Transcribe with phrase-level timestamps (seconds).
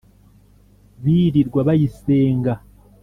[1.03, 2.53] birirwa bayisenga